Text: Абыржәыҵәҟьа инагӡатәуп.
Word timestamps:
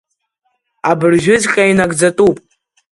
Абыржәыҵәҟьа 0.89 1.63
инагӡатәуп. 1.71 2.37